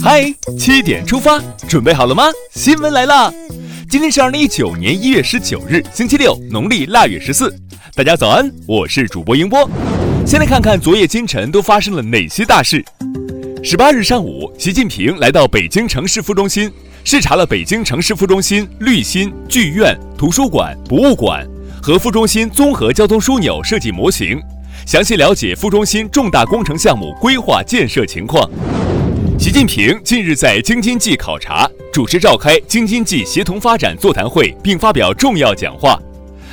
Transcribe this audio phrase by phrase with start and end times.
[0.00, 2.22] 嗨，七点出发，准备好了吗？
[2.52, 3.34] 新闻来了，
[3.88, 7.52] 今天是二零一九年一月十九日，星期六，农历腊月十四。
[7.96, 9.68] 大家早安，我是主播英波。
[10.24, 12.84] 先来看看昨夜今晨都发生了哪些大事。
[13.60, 16.70] 十八日上午，习近平来到北京城市副中心，
[17.02, 21.44] 视察了北京城市副中心绿心剧院、图书馆、博物馆
[21.82, 24.40] 和副中心综合交通枢纽设计模型。
[24.86, 28.48] 详细了解副中心重大工程项目规划建设情况。
[29.40, 35.98] 习近平近日在京津冀考察，主持召开京津冀协同发展座谈会，并发表重要讲话。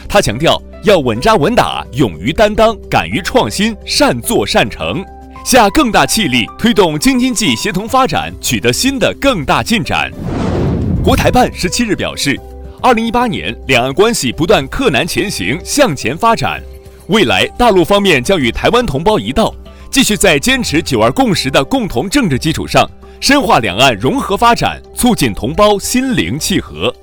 [0.08, 5.04] 他强调，要稳扎稳打，勇于担当，敢于创新，善作善成，
[5.44, 10.10] 下更大气力，推动京津冀协同发展取得新的更大进展。
[11.04, 12.40] 国台办十七日表示，
[12.82, 16.64] 二零一八年两岸关系不断克难前行，向前发展。
[17.08, 19.54] 未来，大陆方面将与台湾同胞一道，
[19.90, 22.88] 继续在坚持“九二共识”的共同政治基础上，
[23.20, 26.94] 深化两岸融合发展，促进同胞心灵契合。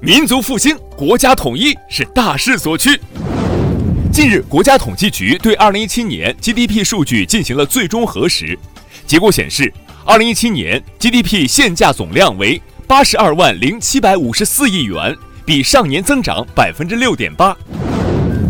[0.00, 3.00] 民族复兴、国家统一是大势所趋。
[4.12, 8.58] 近日，国家统计局对2017年 GDP 数据进行了最终核实，
[9.06, 9.72] 结果显示
[10.06, 17.56] ，2017年 GDP 现价总量为82万零754亿元，比上年增长百分之六点八。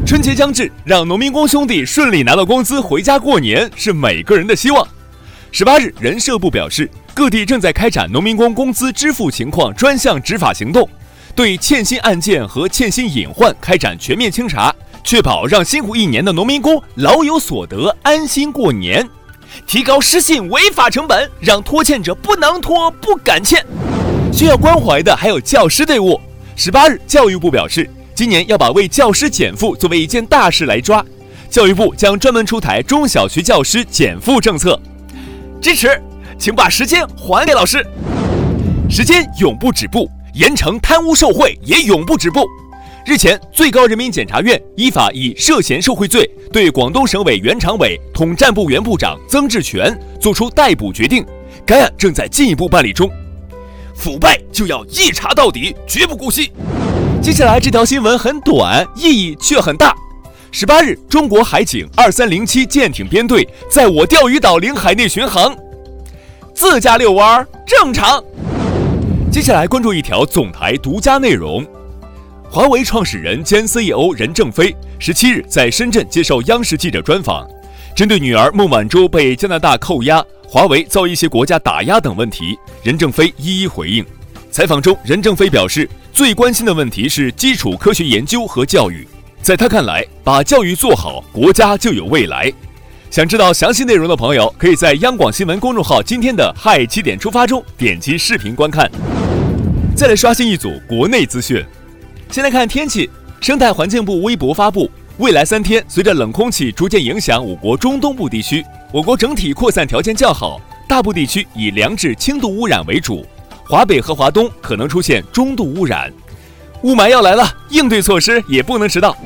[0.06, 4.86] 春节将至，让农民工兄弟顺利拿到工资回家过年是每个人的希望。
[5.50, 10.88] 十八日，人社部表示，各地正在开展农民工工资支付情况专项执法行动，
[11.34, 19.04] 对欠薪案件和欠薪隐患开展全面清查，确保让辛苦一年的农民工老有所得、安心过年，
[19.66, 23.66] 提高失信违法成本，让拖欠者不能拖、不敢欠。
[24.32, 26.20] 需要关怀的还有教师队伍。
[26.54, 27.90] 十八日，教育部表示。
[28.16, 31.04] 今年要把为教师减负作为一件大事来抓，
[31.50, 34.80] 教育部将专门出台中小学教师减负政策，
[35.60, 36.00] 支持，
[36.38, 37.86] 请把时间还给老师，
[38.88, 42.46] 时间永不止步，严惩贪污受贿也永不止步。
[43.04, 51.22] 日前，最高人民检察院依法以涉嫌受贿罪对广东省委原常委、统战部原部长曾志全作出逮捕决定，
[51.66, 53.10] 该案正在进一步办理中。
[53.94, 56.50] 腐败就要一查到底，绝不姑息。
[57.26, 59.92] 接下来这条新闻很短，意义却很大。
[60.52, 65.52] 十八日，中国海警二三零七舰艇编队在我钓鱼岛领海内巡航，
[66.54, 68.22] 自驾遛弯儿正常。
[69.28, 71.66] 接下来关注一条总台独家内容：
[72.48, 77.44] 华为创始人兼 CEO 任正非十七日在深圳接受央视记者专访，
[77.96, 84.06] 针对女儿孟晚舟被加拿大扣押、华为遭一些国家打压等问题，任正非一一回应。
[84.52, 85.90] 采访中，任正非表示。
[86.16, 89.06] 最关心的问题是基础科学研究和教育，
[89.42, 92.50] 在他看来，把教育做好，国家就有未来。
[93.10, 98.90] 想知道详细内容的朋友，可以在央广新闻公众号今天的“嗨七点出发”中点击视频观看。
[99.94, 101.62] 再来刷新一组国内资讯。
[102.30, 103.10] 先来看天气，
[103.42, 113.26] 生态环境部微博发布，未来三天，随着冷空气逐渐影响我国中东部地区，我国整体扩散条件较好，大部地区以良至轻度污染为主。
[113.68, 116.12] 华北和华东可能出现中度污染，
[116.82, 119.16] 雾霾要来了，应对措施也不能迟到。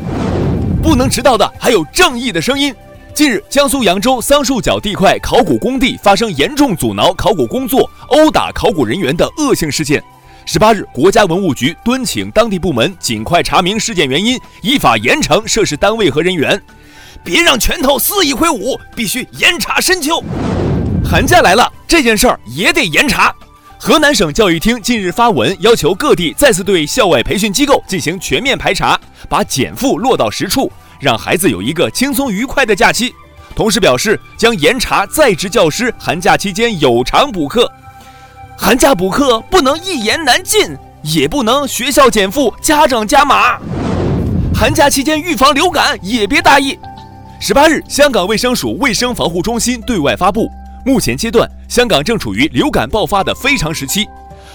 [0.83, 2.75] 不能迟到的还有正义的声音。
[3.15, 10.03] 近日，江苏扬州桑树角地块考古工地发生严重阻挠考古工作、殴打考古人员的恶性事件。
[10.47, 16.59] 十八日，国家文物局敦请当地部门尽快查明事件原因，依法严惩涉事单位和人员。
[17.23, 20.25] 别让拳头肆意挥舞，必须严查深究。
[21.05, 23.34] 寒假来了，这件事儿也得严查。
[23.83, 30.71] 河南省教育厅近日发文，要求各地再次对校外培训机构进行全面排查，把减负落到实处，
[31.01, 33.11] 让孩子有一个轻松愉快的假期。
[33.57, 37.73] 同时表示，将严查在职教师寒假期间有偿补课。
[38.55, 43.59] 寒假补课不能一言难尽，也不能学校减负，家长加码。
[44.55, 46.79] 寒假期间预防流感也别大意。
[47.41, 50.51] 十八日，香港卫生署卫生防护中心对外发布。
[50.85, 54.05] 目前阶段，香港正处于流感爆发的非常时期。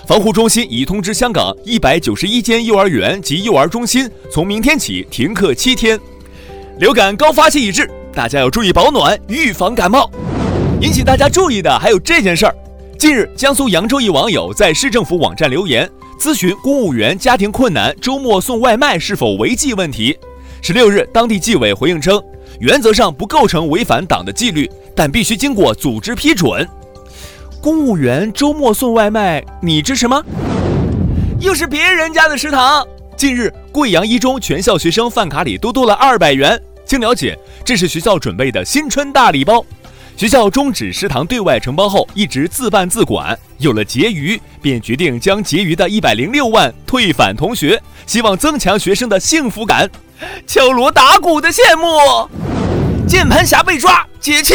[0.06, 5.98] 防护中心已通知香港一百九十一间幼儿园及幼儿中心，从明天起停课七天。
[6.78, 10.12] 流感高发期已至，大家要注意保暖，预防感冒。
[10.82, 12.56] 引起大家注意的还有这件事儿：
[13.00, 15.90] 近日，江苏扬州一网友在市政府网站留言，
[16.20, 20.18] 咨询公务员家庭困难，周末送外卖是否违纪问题。
[20.62, 22.22] 十六日，当地纪委回应称，
[22.60, 24.70] 原则上不构成违反党的纪律。
[24.98, 26.66] 但必须经过组织批准。
[27.66, 30.22] 公务员周末送外卖，你支持吗？
[31.40, 32.88] 又是别人家的食堂。
[33.18, 36.62] 近日，贵阳一中全校学生饭卡里多多了二百元。
[36.86, 37.36] 经了解，
[37.66, 39.66] 这是学校准备的新春大礼包。
[40.16, 43.36] 学校终止食堂对外承包后，一直自办自管。
[43.58, 49.90] 有了结余，便决定将结余的一百零六万退返同学，希望增强学生的幸福感。
[50.46, 52.30] 敲锣打鼓的羡慕，
[53.08, 54.54] 键盘侠被抓，解气。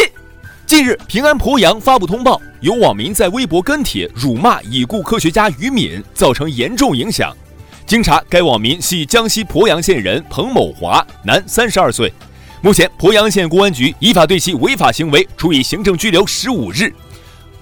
[0.71, 7.37] 近日，平安鄱阳发布通报，有网民在微博跟帖辱骂已故科学家于敏，造成严重影响。
[7.85, 12.13] 经查，该网民系江西鄱阳县人彭某华，男，三十二岁。
[12.63, 16.95] 目前，鄱阳县公安局依法对其违法行为处以行政拘留十五日。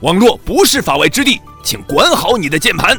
[0.00, 2.94] 网络不是法外之地，请管好你的键盘。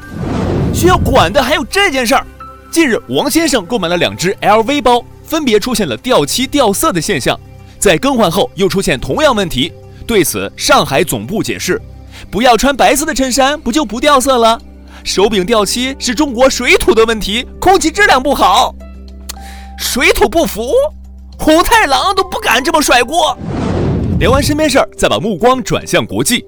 [0.73, 2.25] 需要管的还有这件事儿。
[2.71, 7.39] 近日，王先生购买了两只 LV 包，分别出现了掉漆掉色的现象，
[7.77, 9.71] 在更换后又出现同样问题。
[10.09, 11.79] 对此，上海总部解释：
[12.31, 14.59] 不要穿白色的衬衫，不就不掉色了？
[15.03, 18.73] 手柄掉漆是中国水土的问题，空气质量不好。
[19.77, 20.71] 水土不服。
[21.37, 23.37] 虎太郎都不敢这么甩锅。
[24.19, 26.43] 聊完身边事儿，再把目光转向国际。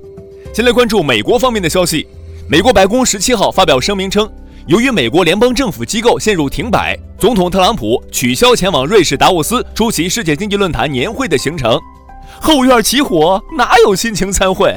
[0.55, 2.07] 先来关注美国方面的消息。
[2.49, 4.27] 美国白宫十七号发表声明称，
[4.65, 11.79] 由于美国联邦政府机构陷入停摆，总统特朗普取消前往瑞士达沃斯出席世界经济论坛年会的行程。
[12.43, 14.75] 后院起火，哪有心情参会？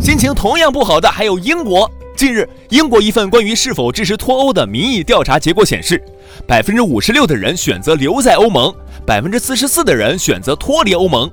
[0.00, 1.88] 心情同样不好的还有英国。
[2.16, 6.02] 近日，英国一份关于是否支持脱欧的民意调查结果显示，
[6.46, 8.74] 百分之五十六的人选择留在欧盟。
[9.04, 11.30] 百分之四十四的人选择脱离欧盟，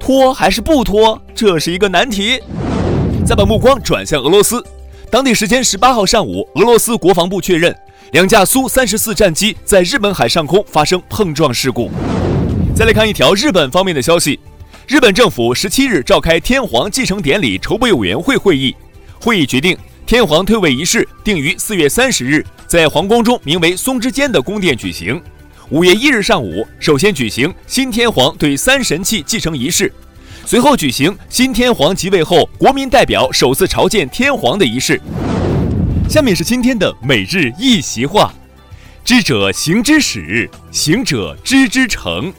[0.00, 2.40] 脱还是不脱，这是一个难题。
[3.26, 4.64] 再把目光转向俄罗斯，
[5.10, 7.76] 当地时间十八号上午，俄罗斯国防部确认
[8.12, 11.90] 两架苏三十四战机在日本海上空发生碰撞事故。
[12.74, 14.40] 再来看一条日本方面的消息，
[14.86, 18.76] 日本政府十七日召开天皇继承典礼筹备委员会会议，
[19.18, 25.20] 会议决定天皇退位仪式定于四月三十日在皇宫中名为松之间的宫殿举行。
[25.70, 29.90] 五月一日上午，首先举行新天皇对三神器继承仪式，
[30.44, 35.00] 随后举行新天皇即位后国民代表首次朝见天皇的仪式。
[36.10, 38.30] 下面是今天的每日一席话：
[39.02, 42.30] 知者行之始，行者知之成。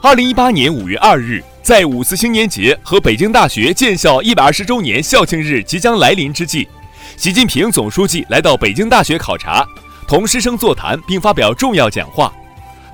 [0.00, 6.68] 二零一八年五月二日，在五四青年节和北京大学建校一百二十周年校庆日即将来临之际，
[7.16, 9.66] 习近平总书记来到北京大学考察，
[10.06, 12.30] 同师生座谈并发表重要讲话。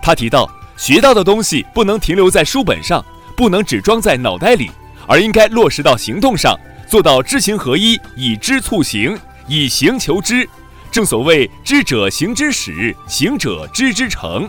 [0.01, 3.05] 他提到，学到的东西不能停留在书本上，
[3.37, 4.71] 不能只装在脑袋里，
[5.09, 6.57] 而应该落实到行动上，
[6.87, 9.19] 做到知行合一，以知促行，
[9.49, 10.49] 以行求知。
[10.93, 14.49] 正所谓“知者行之始，行者知之成”。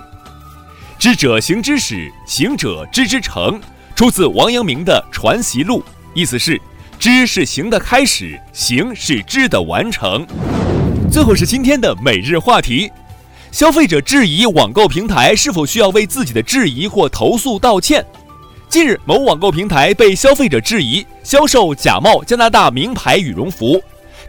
[1.00, 3.60] 知者行之始，行者知之成，
[3.96, 5.80] 出自王阳明的《传习录》，
[6.14, 6.60] 意思是：
[6.98, 10.26] 知是行的开始，行是知的完成。
[11.12, 12.92] 最后是今天的每日话题。
[13.52, 18.04] 消费者质疑网购平台是否需要为自己的质疑或投诉道歉。
[18.70, 23.82] 近日，某网购平台被消费者质疑销售假冒加拿大名牌羽绒服。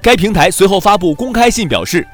[0.02, 2.04] 该平台随后发布公开信表示，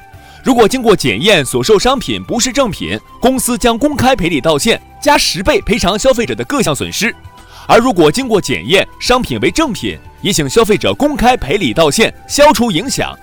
[0.43, 7.09] 如果经过检验所售商品不是正品，公司将公开赔礼道歉，加十倍赔偿消费者的各项损失；
[7.69, 13.15] 而如果经过检验商品为正品，也请消费者公开赔礼道歉，消除影响。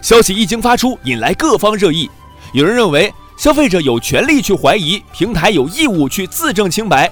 [0.00, 2.10] 消息一经发出，引来各方热议。
[2.52, 3.12] 有人认为。
[3.34, 7.10] 消费者有权利去怀疑，平台有义务去自证清白。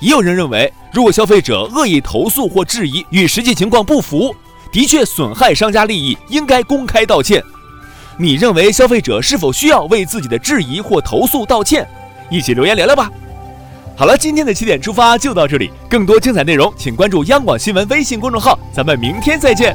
[0.00, 4.34] 也有人认为，如果消费者恶意投诉或质疑与实际情况不符，
[4.72, 7.42] 的确损害商家利益，应该公开道歉。
[8.16, 11.86] 你认为消费者是否需要为自己的质疑或投诉道歉？
[12.30, 13.10] 一起留言聊聊吧。
[13.98, 19.74] 好了，今天的起点出发就到这里，更多精彩内容请关注央广新闻微信公众号，咱们明天再见。